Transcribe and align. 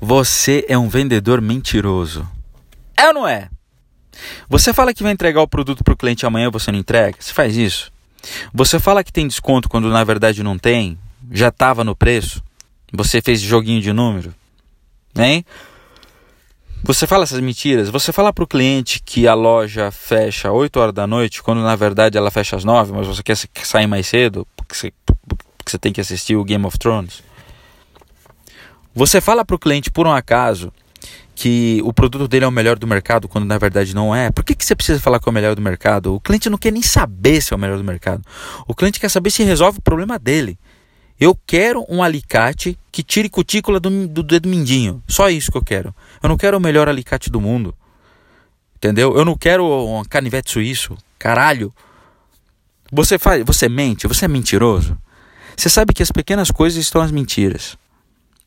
Você 0.00 0.64
é 0.68 0.76
um 0.76 0.88
vendedor 0.88 1.40
mentiroso. 1.40 2.28
É 2.96 3.08
ou 3.08 3.14
não 3.14 3.26
é? 3.26 3.48
Você 4.48 4.72
fala 4.72 4.94
que 4.94 5.02
vai 5.02 5.12
entregar 5.12 5.42
o 5.42 5.48
produto 5.48 5.82
para 5.82 5.94
o 5.94 5.96
cliente 5.96 6.26
amanhã, 6.26 6.50
você 6.50 6.70
não 6.70 6.78
entrega? 6.78 7.16
Você 7.18 7.32
faz 7.32 7.56
isso? 7.56 7.92
Você 8.52 8.78
fala 8.78 9.04
que 9.04 9.12
tem 9.12 9.26
desconto 9.26 9.68
quando 9.68 9.88
na 9.88 10.04
verdade 10.04 10.42
não 10.42 10.58
tem? 10.58 10.98
Já 11.30 11.48
estava 11.48 11.84
no 11.84 11.94
preço? 11.94 12.42
Você 12.92 13.20
fez 13.20 13.40
joguinho 13.40 13.80
de 13.80 13.92
número? 13.92 14.34
Hein? 15.16 15.44
Você 16.82 17.06
fala 17.06 17.24
essas 17.24 17.40
mentiras? 17.40 17.88
Você 17.88 18.12
fala 18.12 18.32
para 18.32 18.44
o 18.44 18.46
cliente 18.46 19.02
que 19.04 19.26
a 19.26 19.34
loja 19.34 19.90
fecha 19.90 20.52
8 20.52 20.78
horas 20.78 20.94
da 20.94 21.06
noite, 21.06 21.42
quando 21.42 21.62
na 21.62 21.74
verdade 21.74 22.16
ela 22.16 22.30
fecha 22.30 22.54
às 22.54 22.64
9, 22.64 22.92
mas 22.92 23.06
você 23.06 23.22
quer 23.22 23.36
sair 23.64 23.86
mais 23.86 24.06
cedo 24.06 24.46
porque 24.56 24.74
você, 24.74 24.92
porque 25.26 25.70
você 25.70 25.78
tem 25.78 25.92
que 25.92 26.00
assistir 26.00 26.36
o 26.36 26.44
Game 26.44 26.64
of 26.64 26.78
Thrones? 26.78 27.22
Você 28.96 29.20
fala 29.20 29.44
para 29.44 29.54
o 29.54 29.58
cliente 29.58 29.90
por 29.90 30.06
um 30.06 30.10
acaso 30.10 30.72
que 31.34 31.82
o 31.84 31.92
produto 31.92 32.26
dele 32.26 32.46
é 32.46 32.48
o 32.48 32.50
melhor 32.50 32.78
do 32.78 32.86
mercado, 32.86 33.28
quando 33.28 33.44
na 33.44 33.58
verdade 33.58 33.94
não 33.94 34.16
é. 34.16 34.30
Por 34.30 34.42
que, 34.42 34.54
que 34.54 34.64
você 34.64 34.74
precisa 34.74 34.98
falar 34.98 35.20
que 35.20 35.28
é 35.28 35.30
o 35.30 35.34
melhor 35.34 35.54
do 35.54 35.60
mercado? 35.60 36.14
O 36.14 36.18
cliente 36.18 36.48
não 36.48 36.56
quer 36.56 36.72
nem 36.72 36.80
saber 36.80 37.42
se 37.42 37.52
é 37.52 37.56
o 37.56 37.58
melhor 37.58 37.76
do 37.76 37.84
mercado. 37.84 38.24
O 38.66 38.74
cliente 38.74 38.98
quer 38.98 39.10
saber 39.10 39.28
se 39.30 39.42
resolve 39.42 39.80
o 39.80 39.82
problema 39.82 40.18
dele. 40.18 40.58
Eu 41.20 41.38
quero 41.46 41.84
um 41.90 42.02
alicate 42.02 42.78
que 42.90 43.02
tire 43.02 43.28
cutícula 43.28 43.78
do, 43.78 44.08
do 44.08 44.22
dedo 44.22 44.48
mindinho. 44.48 45.02
Só 45.06 45.28
isso 45.28 45.52
que 45.52 45.58
eu 45.58 45.64
quero. 45.64 45.94
Eu 46.22 46.30
não 46.30 46.38
quero 46.38 46.56
o 46.56 46.60
melhor 46.60 46.88
alicate 46.88 47.28
do 47.28 47.38
mundo. 47.38 47.74
Entendeu? 48.76 49.14
Eu 49.14 49.26
não 49.26 49.36
quero 49.36 49.66
um 49.66 50.04
canivete 50.04 50.50
suíço. 50.50 50.96
Caralho. 51.18 51.70
Você 52.90 53.18
faz, 53.18 53.44
você 53.44 53.68
mente, 53.68 54.06
você 54.06 54.24
é 54.24 54.28
mentiroso. 54.28 54.96
Você 55.54 55.68
sabe 55.68 55.92
que 55.92 56.02
as 56.02 56.10
pequenas 56.10 56.50
coisas 56.50 56.82
estão 56.82 57.02
as 57.02 57.10
mentiras. 57.10 57.76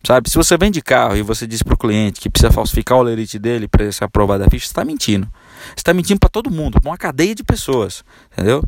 Sabe? 0.05 0.29
Se 0.29 0.35
você 0.35 0.57
vende 0.57 0.81
carro 0.81 1.17
e 1.17 1.21
você 1.21 1.45
diz 1.45 1.61
para 1.61 1.73
o 1.73 1.77
cliente 1.77 2.21
que 2.21 2.29
precisa 2.29 2.51
falsificar 2.51 2.97
o 2.97 3.01
lerite 3.01 3.37
dele 3.37 3.67
para 3.67 3.91
ser 3.91 4.05
aprovado 4.05 4.43
a 4.43 4.49
ficha, 4.49 4.65
você 4.65 4.71
está 4.71 4.85
mentindo. 4.85 5.27
Você 5.67 5.73
está 5.77 5.93
mentindo 5.93 6.19
para 6.19 6.29
todo 6.29 6.49
mundo, 6.49 6.79
para 6.79 6.89
uma 6.89 6.97
cadeia 6.97 7.35
de 7.35 7.43
pessoas. 7.43 8.03
Entendeu? 8.31 8.63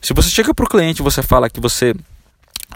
Se 0.00 0.12
você 0.14 0.30
chega 0.30 0.54
para 0.54 0.64
o 0.64 0.68
cliente 0.68 1.00
e 1.00 1.04
você 1.04 1.22
fala 1.22 1.50
que 1.50 1.60
você 1.60 1.94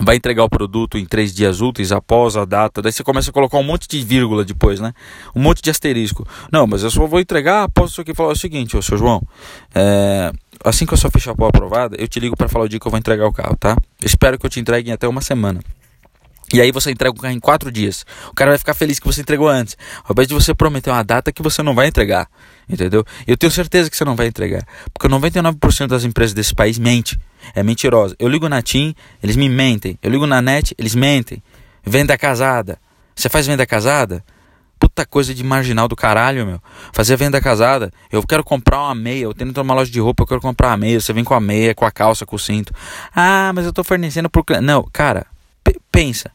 vai 0.00 0.16
entregar 0.16 0.44
o 0.44 0.48
produto 0.48 0.98
em 0.98 1.06
três 1.06 1.34
dias 1.34 1.60
úteis 1.60 1.90
após 1.90 2.36
a 2.36 2.44
data, 2.44 2.82
daí 2.82 2.92
você 2.92 3.02
começa 3.02 3.30
a 3.30 3.32
colocar 3.32 3.56
um 3.58 3.62
monte 3.62 3.88
de 3.88 4.04
vírgula 4.04 4.44
depois, 4.44 4.78
né? 4.78 4.92
Um 5.34 5.40
monte 5.40 5.62
de 5.62 5.70
asterisco. 5.70 6.26
Não, 6.52 6.66
mas 6.66 6.82
eu 6.82 6.90
só 6.90 7.06
vou 7.06 7.20
entregar 7.20 7.64
após 7.64 7.92
isso 7.92 8.00
aqui. 8.00 8.14
Falar 8.14 8.32
o 8.32 8.36
seguinte, 8.36 8.76
ô 8.76 8.82
seu 8.82 8.98
João, 8.98 9.22
é, 9.74 10.32
assim 10.64 10.84
que 10.84 10.94
a 10.94 10.96
sua 10.96 11.10
ficha 11.10 11.30
aprovada, 11.30 11.96
eu 11.98 12.06
te 12.06 12.20
ligo 12.20 12.36
para 12.36 12.48
falar 12.48 12.66
o 12.66 12.68
dia 12.68 12.78
que 12.78 12.86
eu 12.86 12.90
vou 12.90 12.98
entregar 12.98 13.26
o 13.26 13.32
carro, 13.32 13.56
tá? 13.56 13.76
espero 14.02 14.38
que 14.38 14.44
eu 14.44 14.50
te 14.50 14.60
entregue 14.60 14.90
em 14.90 14.92
até 14.92 15.08
uma 15.08 15.20
semana. 15.20 15.60
E 16.52 16.60
aí 16.60 16.70
você 16.70 16.90
entrega 16.90 17.10
o 17.10 17.20
carro 17.20 17.34
em 17.34 17.40
quatro 17.40 17.72
dias. 17.72 18.06
O 18.30 18.34
cara 18.34 18.52
vai 18.52 18.58
ficar 18.58 18.74
feliz 18.74 19.00
que 19.00 19.06
você 19.06 19.20
entregou 19.20 19.48
antes. 19.48 19.76
Ao 20.04 20.12
invés 20.12 20.28
de 20.28 20.34
você 20.34 20.54
prometer 20.54 20.90
uma 20.90 21.02
data 21.02 21.32
que 21.32 21.42
você 21.42 21.62
não 21.62 21.74
vai 21.74 21.88
entregar. 21.88 22.28
Entendeu? 22.68 23.04
Eu 23.26 23.36
tenho 23.36 23.50
certeza 23.50 23.90
que 23.90 23.96
você 23.96 24.04
não 24.04 24.14
vai 24.14 24.26
entregar. 24.26 24.64
Porque 24.92 25.08
99% 25.08 25.88
das 25.88 26.04
empresas 26.04 26.32
desse 26.32 26.54
país 26.54 26.78
mente. 26.78 27.18
É 27.54 27.62
mentirosa. 27.62 28.14
Eu 28.18 28.28
ligo 28.28 28.48
na 28.48 28.62
TIM, 28.62 28.94
eles 29.22 29.36
me 29.36 29.48
mentem. 29.48 29.98
Eu 30.02 30.10
ligo 30.10 30.26
na 30.26 30.42
NET, 30.42 30.74
eles 30.78 30.94
mentem. 30.94 31.42
Venda 31.84 32.16
casada. 32.18 32.78
Você 33.14 33.28
faz 33.28 33.46
venda 33.46 33.64
casada? 33.64 34.24
Puta 34.78 35.06
coisa 35.06 35.34
de 35.34 35.42
marginal 35.42 35.88
do 35.88 35.96
caralho, 35.96 36.44
meu. 36.44 36.60
Fazer 36.92 37.16
venda 37.16 37.40
casada. 37.40 37.90
Eu 38.10 38.22
quero 38.22 38.44
comprar 38.44 38.78
uma 38.80 38.94
meia. 38.94 39.24
Eu 39.24 39.34
tenho 39.34 39.52
uma 39.56 39.74
loja 39.74 39.90
de 39.90 40.00
roupa, 40.00 40.22
eu 40.22 40.26
quero 40.26 40.40
comprar 40.40 40.68
uma 40.68 40.76
meia. 40.76 41.00
Você 41.00 41.12
vem 41.12 41.24
com 41.24 41.34
a 41.34 41.40
meia, 41.40 41.74
com 41.74 41.84
a 41.84 41.90
calça, 41.90 42.26
com 42.26 42.36
o 42.36 42.38
cinto. 42.38 42.72
Ah, 43.14 43.52
mas 43.54 43.64
eu 43.64 43.72
tô 43.72 43.82
fornecendo 43.82 44.28
por. 44.28 44.44
Não, 44.60 44.86
cara, 44.92 45.26
pensa. 45.96 46.30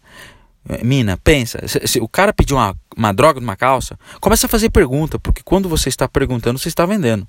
Mina, 0.83 1.17
pensa. 1.17 1.67
Se, 1.67 1.79
se, 1.85 1.99
o 1.99 2.07
cara 2.07 2.33
pediu 2.33 2.57
uma, 2.57 2.75
uma 2.97 3.13
droga 3.13 3.39
numa 3.39 3.55
calça, 3.55 3.97
começa 4.19 4.47
a 4.47 4.49
fazer 4.49 4.71
pergunta, 4.71 5.19
porque 5.19 5.41
quando 5.43 5.69
você 5.69 5.89
está 5.89 6.07
perguntando, 6.07 6.57
você 6.57 6.67
está 6.67 6.85
vendendo. 6.85 7.27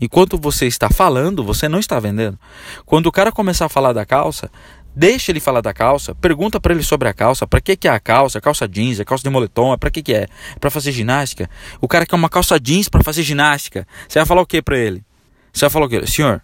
Enquanto 0.00 0.38
você 0.38 0.66
está 0.66 0.88
falando, 0.90 1.44
você 1.44 1.68
não 1.68 1.78
está 1.78 1.98
vendendo. 2.00 2.38
Quando 2.84 3.06
o 3.06 3.12
cara 3.12 3.30
começar 3.30 3.66
a 3.66 3.68
falar 3.68 3.92
da 3.92 4.04
calça, 4.04 4.50
deixa 4.94 5.32
ele 5.32 5.40
falar 5.40 5.60
da 5.60 5.72
calça, 5.72 6.14
pergunta 6.14 6.60
para 6.60 6.72
ele 6.72 6.82
sobre 6.82 7.08
a 7.08 7.14
calça, 7.14 7.46
para 7.46 7.60
que 7.60 7.76
que 7.76 7.88
é 7.88 7.90
a 7.90 8.00
calça, 8.00 8.40
calça 8.40 8.68
jeans, 8.68 9.00
a 9.00 9.04
calça 9.04 9.24
de 9.24 9.30
moletom, 9.30 9.72
é 9.72 9.76
para 9.76 9.90
que 9.90 10.02
que 10.02 10.14
é? 10.14 10.22
é 10.22 10.28
para 10.58 10.70
fazer 10.70 10.92
ginástica? 10.92 11.48
O 11.80 11.88
cara 11.88 12.04
quer 12.04 12.16
uma 12.16 12.28
calça 12.28 12.58
jeans 12.60 12.88
para 12.88 13.02
fazer 13.02 13.22
ginástica. 13.22 13.86
Você 14.08 14.18
vai 14.18 14.26
falar 14.26 14.42
o 14.42 14.46
que 14.46 14.60
para 14.62 14.78
ele? 14.78 15.02
Você 15.52 15.64
vai 15.64 15.70
falar 15.70 15.86
o 15.86 15.88
quê? 15.88 16.06
Senhor, 16.06 16.42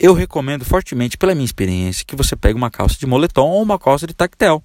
eu 0.00 0.14
recomendo 0.14 0.64
fortemente, 0.64 1.18
pela 1.18 1.34
minha 1.34 1.44
experiência, 1.44 2.06
que 2.06 2.16
você 2.16 2.34
pegue 2.34 2.56
uma 2.56 2.70
calça 2.70 2.98
de 2.98 3.06
moletom 3.06 3.50
ou 3.50 3.62
uma 3.62 3.78
calça 3.78 4.06
de 4.06 4.14
tactel. 4.14 4.64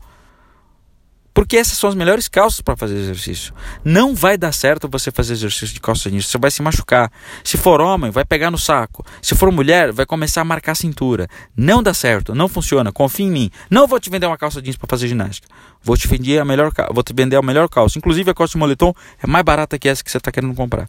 Porque 1.35 1.57
essas 1.57 1.77
são 1.77 1.89
as 1.89 1.95
melhores 1.95 2.29
calças 2.29 2.61
para 2.61 2.77
fazer 2.77 2.95
exercício. 2.95 3.53
Não 3.83 4.15
vai 4.15 4.37
dar 4.37 4.53
certo 4.53 4.87
você 4.87 5.11
fazer 5.11 5.33
exercício 5.33 5.73
de 5.73 5.81
calça 5.81 6.09
jeans, 6.09 6.27
você 6.27 6.37
vai 6.37 6.49
se 6.49 6.61
machucar. 6.61 7.11
Se 7.43 7.57
for 7.57 7.81
homem, 7.81 8.09
vai 8.09 8.23
pegar 8.23 8.49
no 8.49 8.57
saco. 8.57 9.05
Se 9.21 9.35
for 9.35 9.51
mulher, 9.51 9.91
vai 9.91 10.05
começar 10.05 10.39
a 10.39 10.45
marcar 10.45 10.71
a 10.71 10.75
cintura. 10.75 11.27
Não 11.53 11.83
dá 11.83 11.93
certo, 11.93 12.33
não 12.33 12.47
funciona. 12.47 12.89
Confia 12.89 13.25
em 13.25 13.29
mim. 13.29 13.51
Não 13.69 13.85
vou 13.85 13.99
te 13.99 14.09
vender 14.09 14.25
uma 14.27 14.37
calça 14.37 14.61
jeans 14.61 14.77
para 14.77 14.87
fazer 14.89 15.09
ginástica. 15.09 15.49
Vou 15.83 15.97
te 15.97 16.07
vender 16.07 16.39
a 16.39 16.45
melhor, 16.45 16.71
vou 16.93 17.03
te 17.03 17.13
vender 17.13 17.35
a 17.35 17.41
melhor 17.41 17.67
calça. 17.67 17.97
Inclusive 17.97 18.31
a 18.31 18.33
calça 18.33 18.53
de 18.53 18.57
moletom 18.57 18.93
é 19.21 19.27
mais 19.27 19.43
barata 19.43 19.77
que 19.77 19.89
essa 19.89 20.01
que 20.01 20.09
você 20.09 20.17
está 20.17 20.31
querendo 20.31 20.55
comprar. 20.55 20.87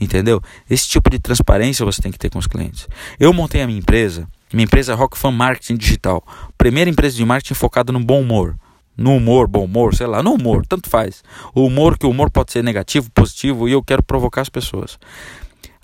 Entendeu? 0.00 0.40
Esse 0.70 0.88
tipo 0.88 1.10
de 1.10 1.18
transparência 1.18 1.84
você 1.84 2.00
tem 2.00 2.12
que 2.12 2.18
ter 2.18 2.30
com 2.30 2.38
os 2.38 2.46
clientes. 2.46 2.86
Eu 3.18 3.32
montei 3.32 3.62
a 3.62 3.66
minha 3.66 3.80
empresa, 3.80 4.28
minha 4.52 4.64
empresa 4.64 4.92
é 4.92 4.94
Rock 4.94 5.18
Fan 5.18 5.32
Marketing 5.32 5.76
Digital. 5.76 6.24
Primeira 6.56 6.88
empresa 6.88 7.16
de 7.16 7.24
marketing 7.24 7.54
focada 7.54 7.92
no 7.92 7.98
bom 7.98 8.20
humor 8.20 8.54
no 8.98 9.14
humor, 9.14 9.46
bom 9.46 9.64
humor, 9.64 9.94
sei 9.94 10.08
lá, 10.08 10.22
no 10.22 10.34
humor, 10.34 10.66
tanto 10.66 10.90
faz. 10.90 11.22
O 11.54 11.64
humor, 11.64 11.96
que 11.96 12.04
o 12.04 12.10
humor 12.10 12.30
pode 12.30 12.50
ser 12.50 12.64
negativo, 12.64 13.08
positivo, 13.12 13.68
e 13.68 13.72
eu 13.72 13.82
quero 13.82 14.02
provocar 14.02 14.42
as 14.42 14.48
pessoas. 14.48 14.98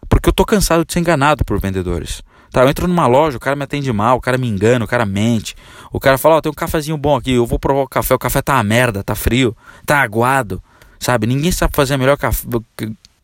Porque 0.09 0.29
eu 0.29 0.33
tô 0.33 0.45
cansado 0.45 0.85
de 0.85 0.93
ser 0.93 0.99
enganado 0.99 1.45
por 1.45 1.61
vendedores. 1.61 2.23
Tá, 2.51 2.63
eu 2.63 2.69
entro 2.69 2.89
numa 2.89 3.07
loja, 3.07 3.37
o 3.37 3.41
cara 3.41 3.57
me 3.57 3.63
atende 3.63 3.93
mal, 3.93 4.17
o 4.17 4.21
cara 4.21 4.37
me 4.37 4.49
engana, 4.49 4.85
o 4.85 4.89
cara 4.89 5.07
mente. 5.07 5.57
O 5.93 6.01
cara 6.01 6.19
fala, 6.19 6.35
ó, 6.35 6.39
oh, 6.39 6.43
tem 6.43 6.51
um 6.51 6.55
cafezinho 6.55 6.99
bom 6.99 7.17
aqui, 7.17 7.33
eu 7.33 7.47
vou 7.47 7.59
provar 7.59 7.83
o 7.83 7.89
café, 7.89 8.15
o 8.15 8.19
café 8.19 8.43
tá 8.43 8.55
uma 8.55 8.63
merda, 8.65 9.03
tá 9.03 9.15
frio, 9.15 9.57
tá 9.87 10.01
aguado, 10.03 10.63
sabe? 10.99 11.27
Ninguém 11.27 11.53
sabe 11.53 11.75
fazer 11.75 11.97
melhor 11.97 12.17
café, 12.17 12.47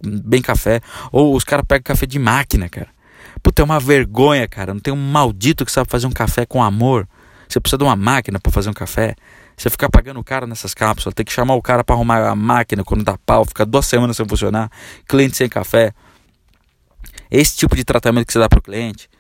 bem 0.01 0.41
café. 0.41 0.81
Ou 1.11 1.35
os 1.35 1.43
caras 1.43 1.65
pegam 1.67 1.83
café 1.83 2.07
de 2.07 2.19
máquina, 2.19 2.69
cara. 2.69 2.89
Puta, 3.43 3.63
é 3.63 3.65
uma 3.65 3.81
vergonha, 3.81 4.47
cara. 4.47 4.73
Não 4.73 4.81
tem 4.81 4.93
um 4.93 4.97
maldito 4.97 5.65
que 5.65 5.73
sabe 5.73 5.91
fazer 5.91 6.07
um 6.07 6.13
café 6.13 6.47
com 6.47 6.63
amor. 6.63 7.09
Você 7.51 7.59
precisa 7.59 7.79
de 7.79 7.85
uma 7.85 7.97
máquina 7.97 8.39
para 8.39 8.53
fazer 8.53 8.71
um 8.71 8.73
café. 8.73 9.17
Você 9.57 9.69
ficar 9.69 9.91
pagando 9.91 10.21
o 10.21 10.25
cara 10.25 10.47
nessas 10.47 10.73
cápsulas, 10.73 11.15
tem 11.15 11.27
que 11.27 11.33
chamar 11.33 11.55
o 11.55 11.61
cara 11.61 11.83
para 11.83 11.97
arrumar 11.97 12.29
a 12.29 12.35
máquina 12.37 12.85
quando 12.85 13.03
dá 13.03 13.19
pau, 13.19 13.45
fica 13.45 13.67
duas 13.67 13.85
semanas 13.87 14.17
sem 14.17 14.27
funcionar, 14.27 14.71
cliente 15.07 15.37
sem 15.37 15.49
café. 15.49 15.93
Esse 17.31 17.57
tipo 17.57 17.75
de 17.75 17.85
tratamento 17.85 18.27
que 18.27 18.33
você 18.33 18.39
dá 18.39 18.49
para 18.49 18.61
o 18.61 18.63
cliente, 18.63 19.11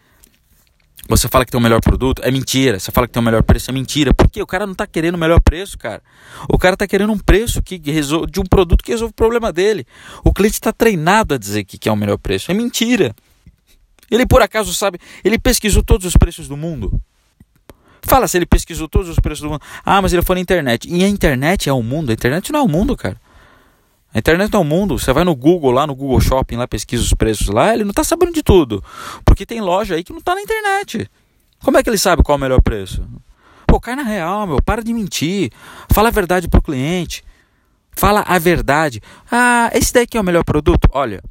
você 1.08 1.28
fala 1.28 1.44
que 1.44 1.50
tem 1.50 1.58
o 1.58 1.62
melhor 1.62 1.80
produto, 1.80 2.22
é 2.24 2.30
mentira. 2.30 2.78
Você 2.78 2.92
fala 2.92 3.06
que 3.08 3.12
tem 3.12 3.20
o 3.20 3.24
melhor 3.24 3.42
preço, 3.42 3.70
é 3.70 3.74
mentira. 3.74 4.14
Porque 4.14 4.41
o 4.41 4.47
cara 4.47 4.64
não 4.64 4.72
está 4.72 4.86
querendo 4.86 5.16
o 5.16 5.18
melhor 5.18 5.41
preço, 5.41 5.76
cara. 5.76 6.00
O 6.48 6.56
cara 6.56 6.74
está 6.74 6.86
querendo 6.86 7.12
um 7.12 7.18
preço 7.18 7.60
que 7.60 7.80
resolve, 7.91 8.30
de 8.30 8.38
um 8.38 8.44
produto 8.44 8.84
que 8.84 8.92
resolve 8.92 9.10
o 9.10 9.14
problema 9.14 9.52
dele. 9.52 9.84
O 10.24 10.32
cliente 10.32 10.54
está 10.54 10.72
treinado 10.72 11.34
a 11.34 11.38
dizer 11.38 11.64
que 11.64 11.88
é 11.88 11.92
o 11.92 11.97
melhor 11.97 12.16
preço. 12.16 12.50
É 12.50 12.54
mentira. 12.54 13.14
Ele 14.08 14.24
por 14.24 14.41
acaso 14.41 14.72
sabe, 14.72 14.98
ele 15.24 15.38
pesquisou 15.38 15.82
todos 15.82 16.06
os 16.06 16.16
preços 16.16 16.47
do 16.47 16.56
mundo. 16.56 17.00
Fala 18.10 18.26
se 18.26 18.37
ele 18.37 18.44
pesquisou 18.44 18.88
todos 18.88 19.09
os 19.09 19.21
preços 19.21 19.41
do 19.41 19.50
mundo. 19.50 19.62
Ah, 19.87 20.03
mas 20.03 20.12
ele 20.12 20.22
foi 20.22 20.34
na 20.34 20.41
internet. 20.41 20.88
E 20.91 21.04
a 21.04 21.09
internet 21.09 21.69
é 21.69 21.72
o 21.72 21.81
mundo? 21.81 22.10
A 22.10 22.12
internet 22.12 22.50
não 22.50 22.59
é 22.59 22.62
o 22.65 22.66
mundo, 22.66 22.97
cara. 22.97 23.16
A 24.12 24.19
internet 24.19 24.53
não 24.53 24.59
é 24.59 24.62
o 24.62 24.66
mundo. 24.66 24.98
Você 24.98 25.12
vai 25.12 25.22
no 25.22 25.32
Google, 25.37 25.71
lá 25.71 25.87
no 25.87 25.94
Google 25.94 26.21
Shopping, 26.21 26.56
lá 26.56 26.66
pesquisa 26.66 27.04
os 27.04 27.15
preços 27.15 27.47
lá, 27.47 27.72
ele 27.72 27.84
não 27.84 27.91
está 27.91 28.03
sabendo 28.03 28.32
de 28.32 28.43
tudo. 28.43 28.82
Porque 29.25 29.47
tem 29.47 29.60
loja 29.60 29.94
aí 29.94 30.03
que 30.03 30.10
não 30.10 30.19
está 30.19 30.34
na 30.34 30.41
internet. 30.41 31.09
Como 31.62 31.78
é 31.78 31.84
que 31.84 31.88
ele 31.88 31.98
sabe 31.98 32.25
qual 32.25 32.34
é 32.34 32.38
o 32.38 32.41
melhor 32.41 32.60
preço? 32.60 33.00
Pô, 33.65 33.78
cai 33.78 33.94
na 33.94 34.03
real, 34.03 34.44
meu. 34.44 34.60
Para 34.60 34.82
de 34.82 34.92
mentir. 34.92 35.53
Fala 35.92 36.09
a 36.09 36.10
verdade 36.10 36.48
pro 36.48 36.60
cliente. 36.60 37.22
Fala 37.92 38.25
a 38.27 38.41
verdade. 38.41 39.00
Ah, 39.30 39.71
esse 39.72 39.92
daqui 39.92 40.18
é 40.18 40.21
o 40.21 40.24
melhor 40.24 40.42
produto? 40.42 40.89
Olha, 40.91 41.22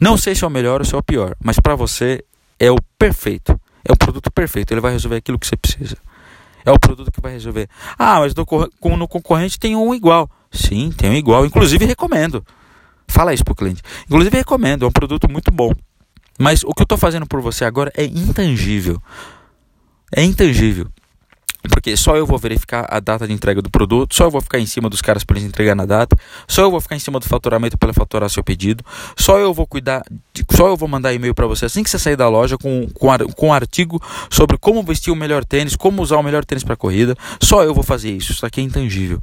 não 0.00 0.16
sei 0.16 0.36
se 0.36 0.44
é 0.44 0.46
o 0.46 0.50
melhor 0.50 0.82
ou 0.82 0.84
se 0.84 0.94
é 0.94 0.98
o 0.98 1.02
pior, 1.02 1.34
mas 1.42 1.58
para 1.58 1.74
você 1.74 2.24
é 2.60 2.70
o 2.70 2.76
perfeito. 2.96 3.58
É 3.84 3.92
o 3.92 3.96
produto 3.96 4.30
perfeito, 4.30 4.72
ele 4.72 4.80
vai 4.80 4.92
resolver 4.92 5.16
aquilo 5.16 5.38
que 5.38 5.46
você 5.46 5.56
precisa. 5.56 5.96
É 6.64 6.72
o 6.72 6.78
produto 6.78 7.12
que 7.12 7.20
vai 7.20 7.32
resolver. 7.32 7.68
Ah, 7.98 8.20
mas 8.20 8.34
no, 8.34 9.08
concorrente 9.08 9.58
tem 9.58 9.76
um 9.76 9.94
igual. 9.94 10.30
Sim, 10.50 10.90
tem 10.90 11.10
um 11.10 11.14
igual. 11.14 11.44
Inclusive 11.44 11.84
recomendo. 11.84 12.44
Fala 13.06 13.34
isso 13.34 13.44
pro 13.44 13.54
cliente. 13.54 13.82
Inclusive 14.06 14.38
recomendo, 14.38 14.86
é 14.86 14.88
um 14.88 14.92
produto 14.92 15.30
muito 15.30 15.52
bom. 15.52 15.72
Mas 16.38 16.64
o 16.64 16.72
que 16.72 16.80
eu 16.80 16.84
estou 16.84 16.96
fazendo 16.96 17.26
por 17.26 17.42
você 17.42 17.64
agora 17.64 17.92
é 17.94 18.04
intangível. 18.04 19.00
É 20.10 20.22
intangível. 20.22 20.88
Porque 21.74 21.96
só 21.96 22.16
eu 22.16 22.24
vou 22.24 22.38
verificar 22.38 22.86
a 22.88 23.00
data 23.00 23.26
de 23.26 23.32
entrega 23.32 23.60
do 23.60 23.68
produto, 23.68 24.14
só 24.14 24.26
eu 24.26 24.30
vou 24.30 24.40
ficar 24.40 24.60
em 24.60 24.64
cima 24.64 24.88
dos 24.88 25.02
caras 25.02 25.24
para 25.24 25.36
eles 25.36 25.48
entregar 25.48 25.74
na 25.74 25.84
data, 25.84 26.16
só 26.46 26.62
eu 26.62 26.70
vou 26.70 26.80
ficar 26.80 26.94
em 26.94 27.00
cima 27.00 27.18
do 27.18 27.26
faturamento 27.26 27.76
para 27.76 27.92
faturar 27.92 28.30
seu 28.30 28.44
pedido, 28.44 28.84
só 29.16 29.40
eu 29.40 29.52
vou 29.52 29.66
cuidar, 29.66 30.04
de, 30.32 30.44
só 30.52 30.68
eu 30.68 30.76
vou 30.76 30.88
mandar 30.88 31.12
e-mail 31.12 31.34
para 31.34 31.48
você 31.48 31.64
assim 31.64 31.82
que 31.82 31.90
você 31.90 31.98
sair 31.98 32.14
da 32.14 32.28
loja 32.28 32.56
com, 32.56 32.86
com, 32.94 33.08
com 33.34 33.48
um 33.48 33.52
artigo 33.52 34.00
sobre 34.30 34.56
como 34.56 34.84
vestir 34.84 35.10
o 35.12 35.16
melhor 35.16 35.44
tênis, 35.44 35.74
como 35.74 36.00
usar 36.00 36.16
o 36.16 36.22
melhor 36.22 36.44
tênis 36.44 36.62
para 36.62 36.76
corrida, 36.76 37.16
só 37.42 37.64
eu 37.64 37.74
vou 37.74 37.82
fazer 37.82 38.12
isso. 38.12 38.30
Isso 38.30 38.46
aqui 38.46 38.60
é 38.60 38.64
intangível. 38.64 39.20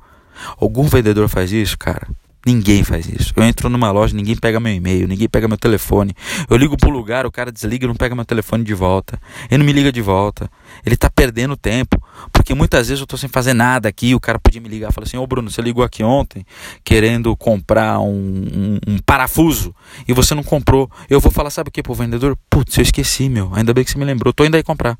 Algum 0.59 0.83
vendedor 0.83 1.30
faz 1.30 1.53
isso, 1.53 1.77
cara? 1.77 2.06
Ninguém 2.45 2.83
faz 2.83 3.07
isso. 3.07 3.33
Eu 3.35 3.43
entro 3.43 3.69
numa 3.69 3.91
loja, 3.91 4.15
ninguém 4.15 4.35
pega 4.35 4.59
meu 4.59 4.73
e-mail, 4.73 5.07
ninguém 5.07 5.29
pega 5.29 5.47
meu 5.47 5.57
telefone. 5.57 6.15
Eu 6.49 6.57
ligo 6.57 6.75
pro 6.75 6.89
lugar, 6.89 7.25
o 7.25 7.31
cara 7.31 7.51
desliga 7.51 7.85
e 7.85 7.88
não 7.88 7.95
pega 7.95 8.15
meu 8.15 8.25
telefone 8.25 8.63
de 8.63 8.73
volta. 8.73 9.19
Ele 9.49 9.59
não 9.59 9.65
me 9.65 9.71
liga 9.71 9.91
de 9.91 10.01
volta. 10.01 10.49
Ele 10.83 10.95
tá 10.95 11.09
perdendo 11.09 11.55
tempo. 11.55 12.01
Porque 12.31 12.53
muitas 12.53 12.88
vezes 12.88 12.99
eu 12.99 13.07
tô 13.07 13.15
sem 13.15 13.29
fazer 13.29 13.53
nada 13.53 13.88
aqui, 13.88 14.15
o 14.15 14.19
cara 14.19 14.39
podia 14.39 14.59
me 14.59 14.67
ligar 14.67 14.89
e 14.89 14.93
falar 14.93 15.05
assim, 15.05 15.17
ô 15.17 15.27
Bruno, 15.27 15.49
você 15.49 15.61
ligou 15.61 15.83
aqui 15.83 16.03
ontem 16.03 16.45
querendo 16.83 17.35
comprar 17.38 17.99
um, 17.99 18.07
um, 18.07 18.79
um, 18.88 18.97
parafuso 18.99 19.73
e 20.07 20.13
você 20.13 20.33
não 20.33 20.43
comprou. 20.43 20.89
Eu 21.09 21.19
vou 21.19 21.31
falar, 21.31 21.49
sabe 21.51 21.69
o 21.69 21.71
que 21.71 21.83
pro 21.83 21.93
vendedor? 21.93 22.38
Putz, 22.49 22.77
eu 22.77 22.81
esqueci, 22.81 23.29
meu. 23.29 23.51
Ainda 23.53 23.73
bem 23.73 23.83
que 23.83 23.91
você 23.91 23.97
me 23.97 24.05
lembrou. 24.05 24.33
Tô 24.33 24.43
indo 24.43 24.55
aí 24.55 24.63
comprar. 24.63 24.97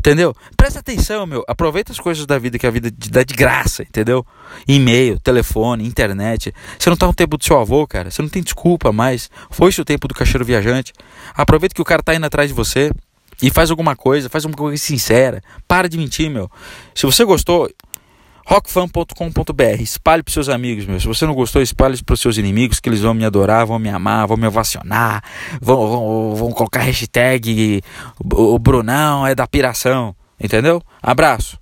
Entendeu? 0.00 0.34
Presta 0.56 0.78
atenção, 0.78 1.26
meu. 1.26 1.44
Aproveita 1.46 1.92
as 1.92 2.00
coisas 2.00 2.24
da 2.24 2.38
vida 2.38 2.58
que 2.58 2.66
a 2.66 2.70
vida 2.70 2.90
dá 3.10 3.22
de 3.22 3.34
graça, 3.34 3.82
entendeu? 3.82 4.26
E-mail, 4.66 5.20
telefone, 5.20 5.86
internet. 5.86 6.54
Você 6.78 6.88
não 6.88 6.96
tá 6.96 7.06
no 7.06 7.12
tempo 7.12 7.36
do 7.36 7.44
seu 7.44 7.60
avô, 7.60 7.86
cara. 7.86 8.10
Você 8.10 8.22
não 8.22 8.28
tem 8.30 8.42
desculpa 8.42 8.90
mais. 8.92 9.28
Foi 9.50 9.68
o 9.68 9.84
tempo 9.84 10.08
do 10.08 10.14
caixeiro 10.14 10.42
viajante. 10.42 10.94
Aproveita 11.34 11.74
que 11.74 11.82
o 11.82 11.84
cara 11.84 12.02
tá 12.02 12.14
indo 12.14 12.24
atrás 12.24 12.48
de 12.48 12.54
você 12.54 12.90
e 13.42 13.50
faz 13.50 13.70
alguma 13.70 13.94
coisa, 13.94 14.30
faz 14.30 14.46
uma 14.46 14.54
coisa 14.54 14.82
sincera. 14.82 15.42
Para 15.68 15.86
de 15.86 15.98
mentir, 15.98 16.30
meu. 16.30 16.50
Se 16.94 17.04
você 17.04 17.22
gostou, 17.22 17.70
rockfan.com.br. 18.50 19.80
Espalhe 19.80 20.24
para 20.24 20.32
seus 20.32 20.48
amigos, 20.48 20.84
meu. 20.84 20.98
Se 20.98 21.06
você 21.06 21.24
não 21.24 21.34
gostou, 21.34 21.62
espalhe 21.62 22.02
para 22.02 22.14
os 22.14 22.20
seus 22.20 22.36
inimigos, 22.36 22.80
que 22.80 22.88
eles 22.88 23.00
vão 23.00 23.14
me 23.14 23.24
adorar, 23.24 23.64
vão 23.64 23.78
me 23.78 23.88
amar, 23.88 24.26
vão 24.26 24.36
me 24.36 24.46
ovacionar, 24.48 25.22
vão, 25.60 25.88
vão, 25.88 26.34
vão 26.34 26.50
colocar 26.50 26.80
hashtag 26.80 27.80
o 28.32 28.58
Brunão 28.58 29.24
é 29.24 29.36
da 29.36 29.46
piração. 29.46 30.16
Entendeu? 30.42 30.82
Abraço. 31.00 31.60